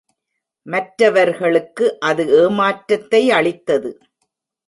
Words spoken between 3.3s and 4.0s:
அளித்தது.